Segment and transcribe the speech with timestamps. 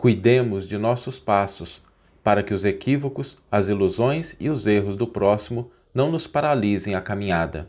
[0.00, 1.82] Cuidemos de nossos passos,
[2.22, 7.00] para que os equívocos, as ilusões e os erros do próximo não nos paralisem a
[7.00, 7.68] caminhada.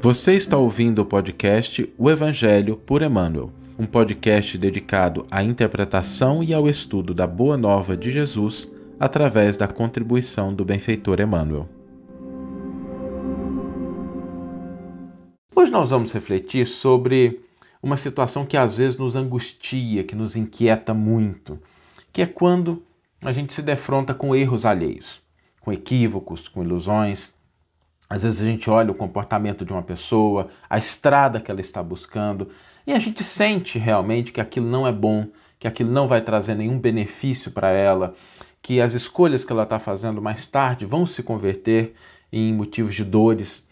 [0.00, 6.52] Você está ouvindo o podcast O Evangelho por Emmanuel, um podcast dedicado à interpretação e
[6.52, 11.75] ao estudo da Boa Nova de Jesus através da contribuição do benfeitor Emmanuel.
[15.58, 17.40] Hoje nós vamos refletir sobre
[17.82, 21.58] uma situação que às vezes nos angustia, que nos inquieta muito,
[22.12, 22.82] que é quando
[23.22, 25.22] a gente se defronta com erros alheios,
[25.62, 27.34] com equívocos, com ilusões.
[28.06, 31.82] Às vezes a gente olha o comportamento de uma pessoa, a estrada que ela está
[31.82, 32.50] buscando,
[32.86, 35.26] e a gente sente realmente que aquilo não é bom,
[35.58, 38.14] que aquilo não vai trazer nenhum benefício para ela,
[38.60, 41.94] que as escolhas que ela está fazendo mais tarde vão se converter
[42.30, 43.65] em motivos de dores,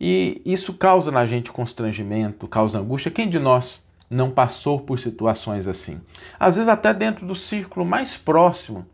[0.00, 3.10] e isso causa na gente constrangimento, causa angústia.
[3.10, 6.00] Quem de nós não passou por situações assim?
[6.38, 8.86] Às vezes, até dentro do círculo mais próximo,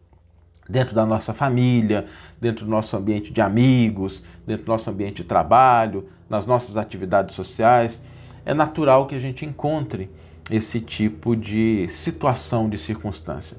[0.69, 2.07] dentro da nossa família,
[2.41, 7.35] dentro do nosso ambiente de amigos, dentro do nosso ambiente de trabalho, nas nossas atividades
[7.35, 8.01] sociais.
[8.45, 10.09] É natural que a gente encontre
[10.51, 13.57] esse tipo de situação, de circunstância.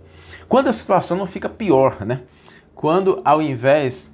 [0.47, 2.21] Quando a situação não fica pior, né?
[2.73, 4.11] Quando ao invés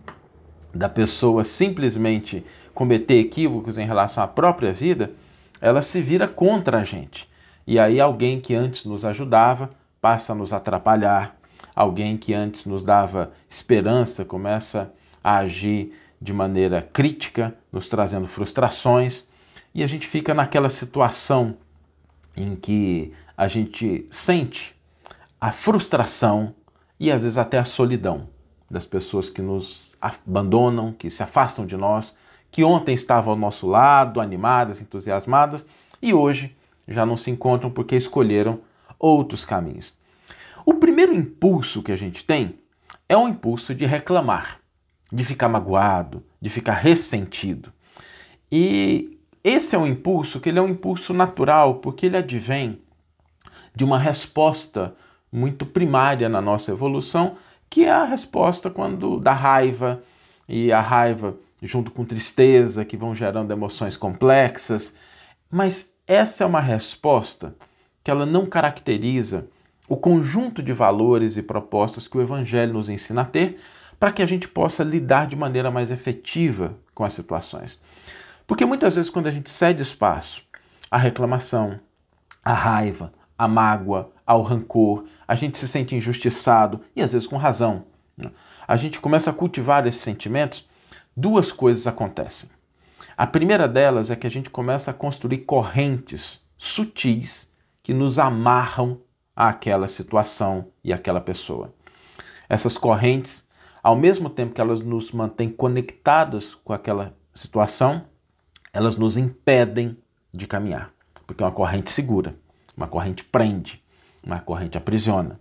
[0.74, 2.44] da pessoa simplesmente
[2.78, 5.12] cometer equívocos em relação à própria vida,
[5.60, 7.28] ela se vira contra a gente.
[7.66, 11.36] E aí alguém que antes nos ajudava passa a nos atrapalhar,
[11.76, 19.28] alguém que antes nos dava esperança começa a agir de maneira crítica, nos trazendo frustrações,
[19.74, 21.58] e a gente fica naquela situação
[22.36, 24.76] em que a gente sente
[25.42, 26.54] a frustração
[27.00, 28.30] e às vezes até a solidão
[28.70, 32.16] das pessoas que nos abandonam, que se afastam de nós,
[32.52, 35.66] que ontem estavam ao nosso lado, animadas, entusiasmadas,
[36.02, 36.56] e hoje
[36.88, 38.60] já não se encontram porque escolheram
[39.00, 39.94] outros caminhos.
[40.66, 42.60] O primeiro impulso que a gente tem
[43.08, 44.60] é um impulso de reclamar,
[45.12, 47.72] de ficar magoado, de ficar ressentido.
[48.52, 52.82] E esse é um impulso que ele é um impulso natural, porque ele advém
[53.74, 54.96] de uma resposta
[55.32, 57.38] muito primária na nossa evolução,
[57.70, 60.02] que é a resposta quando da raiva,
[60.48, 64.94] e a raiva junto com tristeza, que vão gerando emoções complexas.
[65.50, 67.56] Mas essa é uma resposta
[68.04, 69.48] que ela não caracteriza
[69.88, 73.58] o conjunto de valores e propostas que o Evangelho nos ensina a ter
[74.00, 77.80] para que a gente possa lidar de maneira mais efetiva com as situações.
[78.46, 80.44] Porque muitas vezes, quando a gente cede espaço
[80.90, 81.80] à reclamação,
[82.44, 87.38] à raiva, à mágoa, ao rancor, a gente se sente injustiçado e às vezes com
[87.38, 87.86] razão.
[88.18, 88.32] Né?
[88.68, 90.68] A gente começa a cultivar esses sentimentos
[91.18, 92.48] duas coisas acontecem.
[93.18, 97.52] A primeira delas é que a gente começa a construir correntes sutis
[97.82, 99.02] que nos amarram
[99.36, 101.74] àquela situação e àquela pessoa.
[102.48, 103.48] Essas correntes,
[103.82, 108.06] ao mesmo tempo que elas nos mantêm conectadas com aquela situação,
[108.72, 109.98] elas nos impedem
[110.32, 110.94] de caminhar,
[111.26, 112.36] porque é uma corrente segura,
[112.76, 113.84] uma corrente prende,
[114.22, 115.40] uma corrente aprisiona.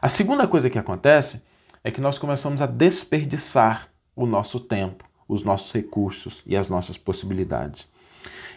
[0.00, 1.44] A segunda coisa que acontece
[1.82, 6.96] é que nós começamos a desperdiçar o nosso tempo, os nossos recursos e as nossas
[6.96, 7.88] possibilidades.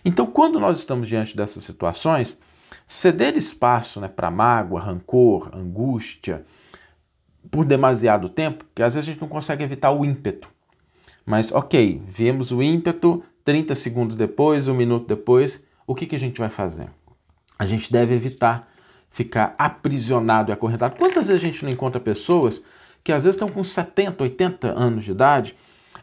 [0.03, 2.37] Então, quando nós estamos diante dessas situações,
[2.85, 6.45] ceder espaço né, para mágoa, rancor, angústia,
[7.49, 10.49] por demasiado tempo, que às vezes a gente não consegue evitar o ímpeto.
[11.25, 16.19] Mas, ok, vemos o ímpeto, 30 segundos depois, um minuto depois, o que, que a
[16.19, 16.89] gente vai fazer?
[17.57, 18.69] A gente deve evitar
[19.09, 20.95] ficar aprisionado e acorrentado.
[20.95, 22.63] Quantas vezes a gente não encontra pessoas
[23.07, 25.55] que às vezes estão com 70, 80 anos de idade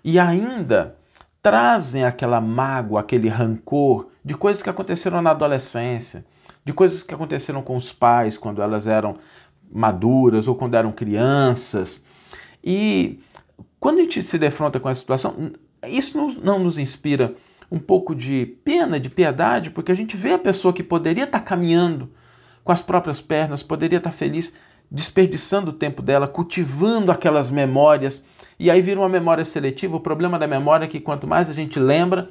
[0.03, 0.97] e ainda
[1.43, 6.25] trazem aquela mágoa, aquele rancor de coisas que aconteceram na adolescência,
[6.65, 9.19] de coisas que aconteceram com os pais quando elas eram
[9.71, 12.07] maduras ou quando eram crianças.
[12.65, 13.21] E
[13.79, 15.53] quando a gente se defronta com essa situação,
[15.87, 17.35] isso não nos inspira
[17.71, 21.41] um pouco de pena, de piedade, porque a gente vê a pessoa que poderia estar
[21.41, 22.11] caminhando
[22.65, 24.55] com as próprias pernas, poderia estar feliz,
[24.91, 28.25] desperdiçando o tempo dela, cultivando aquelas memórias,
[28.59, 29.97] e aí vira uma memória seletiva.
[29.97, 32.31] O problema da memória é que quanto mais a gente lembra,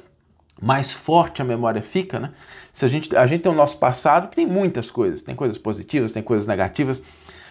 [0.60, 2.32] mais forte a memória fica, né?
[2.72, 5.58] Se a gente, a gente tem o nosso passado, que tem muitas coisas, tem coisas
[5.58, 7.02] positivas, tem coisas negativas,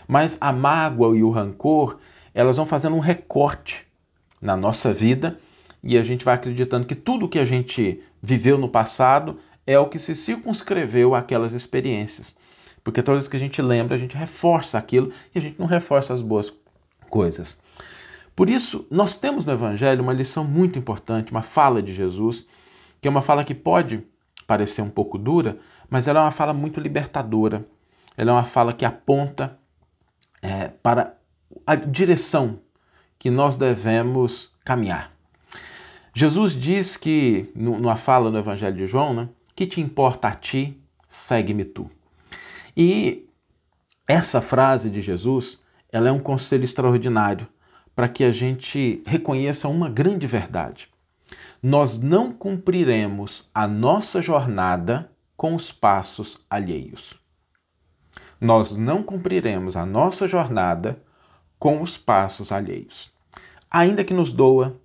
[0.07, 1.97] mas a mágoa e o rancor,
[2.33, 3.85] elas vão fazendo um recorte
[4.41, 5.39] na nossa vida
[5.83, 9.87] e a gente vai acreditando que tudo que a gente viveu no passado é o
[9.87, 12.33] que se circunscreveu àquelas experiências.
[12.83, 15.65] Porque todas as que a gente lembra, a gente reforça aquilo e a gente não
[15.65, 16.53] reforça as boas
[17.09, 17.57] coisas.
[18.35, 22.47] Por isso, nós temos no Evangelho uma lição muito importante, uma fala de Jesus,
[22.99, 24.03] que é uma fala que pode
[24.47, 25.57] parecer um pouco dura,
[25.89, 27.65] mas ela é uma fala muito libertadora.
[28.17, 29.57] Ela é uma fala que aponta
[30.41, 31.17] é, para
[31.65, 32.59] a direção
[33.17, 35.11] que nós devemos caminhar.
[36.13, 40.79] Jesus diz que, numa fala no Evangelho de João, né, que te importa a ti,
[41.07, 41.89] segue-me tu.
[42.75, 43.29] E
[44.07, 45.59] essa frase de Jesus,
[45.91, 47.47] ela é um conselho extraordinário
[47.95, 50.89] para que a gente reconheça uma grande verdade.
[51.61, 57.15] Nós não cumpriremos a nossa jornada com os passos alheios.
[58.41, 61.01] Nós não cumpriremos a nossa jornada
[61.57, 63.11] com os passos alheios.
[63.71, 64.79] Ainda que nos doa,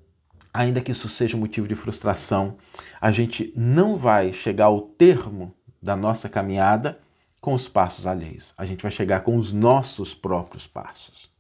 [0.54, 2.56] ainda que isso seja motivo de frustração,
[3.00, 7.00] a gente não vai chegar ao termo da nossa caminhada
[7.40, 8.52] com os passos alheios.
[8.56, 11.30] A gente vai chegar com os nossos próprios passos.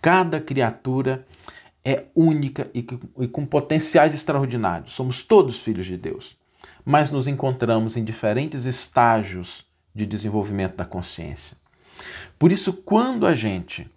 [0.00, 1.26] Cada criatura
[1.84, 4.92] é única e, com potenciais extraordinários.
[4.92, 6.36] Somos todos filhos de Deus,
[6.84, 9.64] mas nos encontramos em diferentes estágios
[9.94, 11.56] de desenvolvimento da consciência.
[12.38, 13.90] Por isso, quando a gente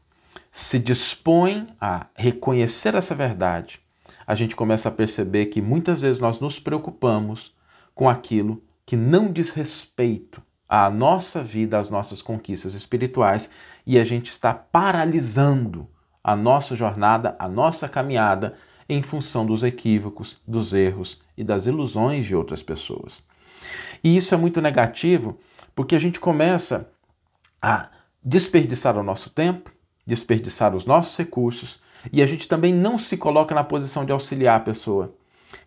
[0.52, 3.80] se dispõe a reconhecer essa verdade,
[4.26, 7.54] a gente começa a perceber que muitas vezes nós nos preocupamos
[7.94, 13.50] com aquilo que não diz respeito à nossa vida, às nossas conquistas espirituais
[13.86, 15.86] e a gente está paralisando
[16.24, 18.56] a nossa jornada, a nossa caminhada
[18.88, 23.22] em função dos equívocos, dos erros e das ilusões de outras pessoas.
[24.02, 25.38] E isso é muito negativo
[25.76, 26.90] porque a gente começa
[27.62, 27.90] a
[28.24, 29.70] desperdiçar o nosso tempo,
[30.08, 31.82] desperdiçar os nossos recursos
[32.14, 35.14] e a gente também não se coloca na posição de auxiliar a pessoa.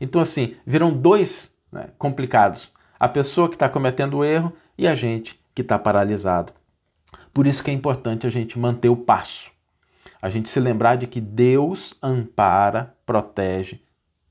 [0.00, 4.94] Então, assim, viram dois né, complicados: a pessoa que está cometendo o erro e a
[4.94, 6.52] gente que está paralisado.
[7.32, 9.50] Por isso que é importante a gente manter o passo,
[10.20, 13.80] a gente se lembrar de que Deus ampara, protege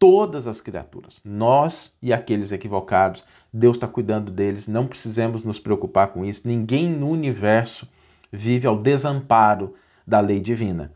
[0.04, 3.24] todas as criaturas, nós e aqueles equivocados.
[3.54, 6.46] Deus está cuidando deles, não precisamos nos preocupar com isso.
[6.46, 7.88] Ninguém no universo
[8.32, 9.76] vive ao desamparo
[10.06, 10.92] da lei divina.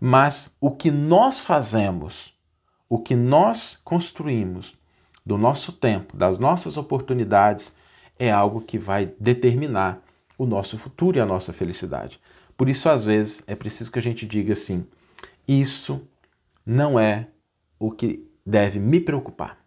[0.00, 2.34] Mas o que nós fazemos,
[2.88, 4.74] o que nós construímos
[5.24, 7.72] do nosso tempo, das nossas oportunidades,
[8.18, 10.02] é algo que vai determinar
[10.36, 12.20] o nosso futuro e a nossa felicidade.
[12.56, 14.86] Por isso, às vezes, é preciso que a gente diga assim:
[15.46, 16.00] isso
[16.64, 17.28] não é
[17.78, 19.58] o que deve me preocupar.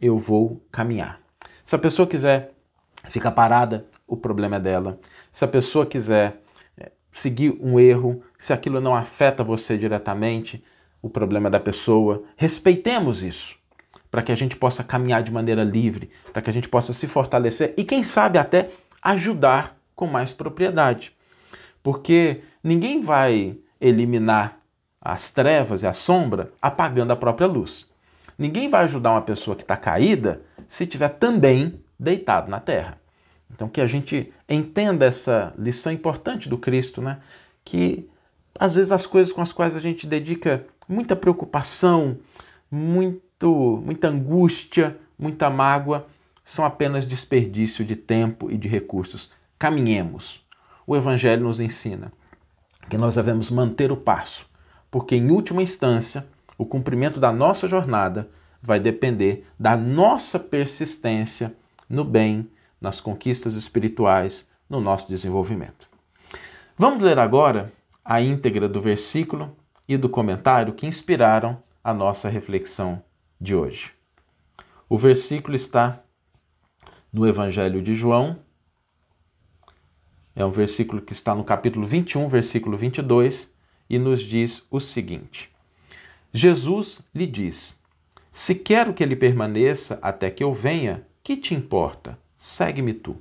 [0.00, 1.20] Eu vou caminhar.
[1.64, 2.52] Se a pessoa quiser
[3.08, 4.98] ficar parada, o problema é dela.
[5.30, 6.40] Se a pessoa quiser
[7.10, 10.62] seguir um erro, se aquilo não afeta você diretamente,
[11.02, 12.22] o problema é da pessoa.
[12.36, 13.56] Respeitemos isso,
[14.10, 17.06] para que a gente possa caminhar de maneira livre, para que a gente possa se
[17.06, 18.70] fortalecer e, quem sabe, até
[19.02, 21.12] ajudar com mais propriedade.
[21.82, 24.58] Porque ninguém vai eliminar
[25.00, 27.86] as trevas e a sombra apagando a própria luz.
[28.36, 32.98] Ninguém vai ajudar uma pessoa que está caída se estiver também deitado na terra.
[33.52, 37.18] Então, que a gente entenda essa lição importante do Cristo, né?
[37.64, 38.08] Que
[38.58, 42.18] às vezes as coisas com as quais a gente dedica muita preocupação,
[43.38, 46.06] muito, muita angústia, muita mágoa,
[46.44, 49.30] são apenas desperdício de tempo e de recursos.
[49.58, 50.44] Caminhemos.
[50.86, 52.12] O Evangelho nos ensina
[52.88, 54.46] que nós devemos manter o passo,
[54.90, 56.26] porque em última instância,
[56.56, 58.30] o cumprimento da nossa jornada
[58.62, 61.54] vai depender da nossa persistência
[61.88, 62.50] no bem
[62.80, 65.88] nas conquistas espirituais, no nosso desenvolvimento.
[66.76, 67.72] Vamos ler agora
[68.04, 69.54] a íntegra do versículo
[69.86, 73.02] e do comentário que inspiraram a nossa reflexão
[73.40, 73.90] de hoje.
[74.88, 76.02] O versículo está
[77.12, 78.38] no Evangelho de João.
[80.34, 83.54] É um versículo que está no capítulo 21, versículo 22,
[83.88, 85.50] e nos diz o seguinte:
[86.32, 87.78] Jesus lhe diz:
[88.32, 92.18] Se quero que ele permaneça até que eu venha, que te importa?
[92.36, 93.16] Segue-me tu.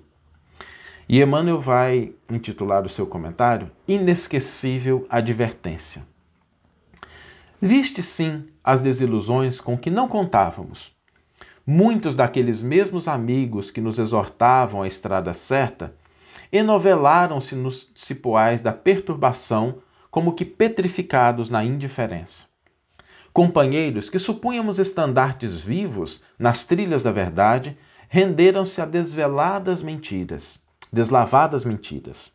[1.10, 6.06] E Emmanuel vai intitular o seu comentário Inesquecível Advertência.
[7.60, 10.96] Viste sim as desilusões com que não contávamos.
[11.66, 15.94] Muitos daqueles mesmos amigos que nos exortavam à estrada certa
[16.52, 19.80] enovelaram-se nos cipoais da perturbação
[20.12, 22.46] como que petrificados na indiferença.
[23.34, 27.76] Companheiros que supunhamos estandartes vivos nas trilhas da verdade
[28.08, 30.62] renderam-se a desveladas mentiras,
[30.94, 32.32] deslavadas mentiras.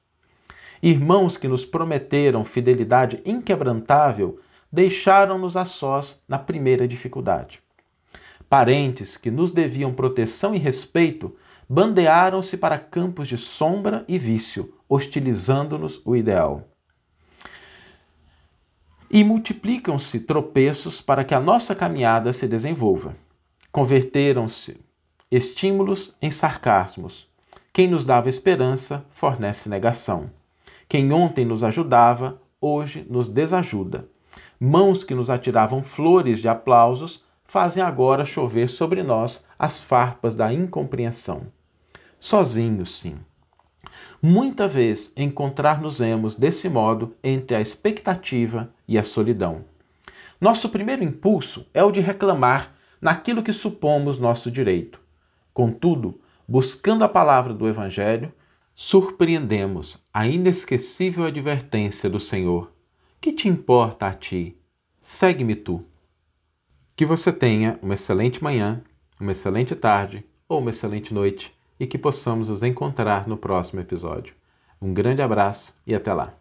[0.83, 4.41] Irmãos que nos prometeram fidelidade inquebrantável
[4.73, 7.62] deixaram-nos a sós na primeira dificuldade.
[8.49, 11.37] Parentes que nos deviam proteção e respeito
[11.69, 16.69] bandearam-se para campos de sombra e vício, hostilizando-nos o ideal.
[19.11, 23.14] E multiplicam-se tropeços para que a nossa caminhada se desenvolva.
[23.71, 24.81] Converteram-se
[25.31, 27.26] estímulos em sarcasmos.
[27.73, 30.31] Quem nos dava esperança fornece negação.
[30.88, 34.12] Quem ontem nos ajudava, hoje nos desajuda.
[34.64, 40.52] Mãos que nos atiravam flores de aplausos fazem agora chover sobre nós as farpas da
[40.52, 41.49] incompreensão.
[42.21, 43.16] Sozinhos, sim.
[44.23, 49.64] Muita vez encontrar-nos-emos desse modo entre a expectativa e a solidão.
[50.40, 55.00] Nosso primeiro impulso é o de reclamar naquilo que supomos nosso direito.
[55.52, 58.33] Contudo, buscando a palavra do Evangelho,
[58.76, 62.72] surpreendemos a inesquecível advertência do Senhor:
[63.23, 64.59] Que te importa a ti?
[65.00, 65.85] Segue-me tu.
[66.97, 68.83] Que você tenha uma excelente manhã,
[69.21, 74.35] uma excelente tarde ou uma excelente noite e que possamos nos encontrar no próximo episódio.
[74.81, 76.35] Um grande abraço e até lá!